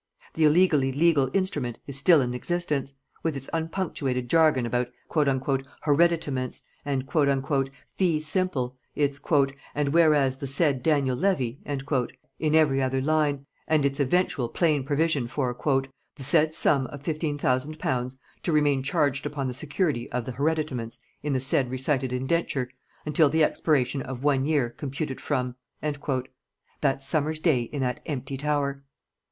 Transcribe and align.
The 0.33 0.45
illegally 0.45 0.91
legal 0.91 1.29
instrument 1.31 1.77
is 1.85 1.95
still 1.95 2.21
in 2.21 2.33
existence, 2.33 2.93
with 3.21 3.37
its 3.37 3.51
unpunctuated 3.53 4.31
jargon 4.31 4.65
about 4.65 4.87
"hereditaments" 5.11 6.63
and 6.83 7.07
"fee 7.95 8.19
simple," 8.19 8.77
its 8.95 9.21
"and 9.75 9.89
whereas 9.89 10.37
the 10.37 10.47
said 10.47 10.81
Daniel 10.81 11.15
Levy" 11.15 11.59
in 12.39 12.55
every 12.55 12.81
other 12.81 12.99
line, 12.99 13.45
and 13.67 13.85
its 13.85 13.99
eventual 13.99 14.49
plain 14.49 14.83
provision 14.83 15.27
for 15.27 15.53
"the 16.15 16.23
said 16.23 16.55
sum 16.55 16.87
of 16.87 17.03
£15,000 17.03 18.15
to 18.41 18.51
remain 18.51 18.81
charged 18.81 19.27
upon 19.27 19.47
the 19.47 19.53
security 19.53 20.11
of 20.11 20.25
the 20.25 20.31
hereditaments 20.31 20.97
in 21.21 21.33
the 21.33 21.39
said 21.39 21.69
recited 21.69 22.11
Indenture... 22.11 22.69
until 23.05 23.29
the 23.29 23.43
expiration 23.43 24.01
of 24.01 24.23
one 24.23 24.45
year 24.45 24.71
computed 24.71 25.21
from" 25.21 25.57
that 26.81 27.03
summer's 27.03 27.39
day 27.39 27.61
in 27.61 27.81
that 27.81 27.99
empty 28.07 28.35
tower! 28.35 28.83